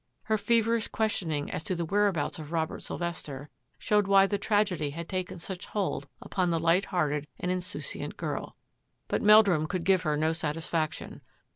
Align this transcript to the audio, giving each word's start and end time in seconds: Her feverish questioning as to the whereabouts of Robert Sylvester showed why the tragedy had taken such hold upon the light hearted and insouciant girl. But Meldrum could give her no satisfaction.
Her 0.23 0.37
feverish 0.39 0.87
questioning 0.87 1.51
as 1.51 1.63
to 1.65 1.75
the 1.75 1.85
whereabouts 1.85 2.39
of 2.39 2.51
Robert 2.51 2.81
Sylvester 2.81 3.51
showed 3.77 4.07
why 4.07 4.25
the 4.25 4.39
tragedy 4.39 4.89
had 4.89 5.07
taken 5.07 5.37
such 5.37 5.67
hold 5.67 6.07
upon 6.23 6.49
the 6.49 6.57
light 6.57 6.85
hearted 6.85 7.27
and 7.39 7.51
insouciant 7.51 8.17
girl. 8.17 8.55
But 9.07 9.21
Meldrum 9.21 9.67
could 9.67 9.83
give 9.83 10.01
her 10.01 10.17
no 10.17 10.33
satisfaction. 10.33 11.21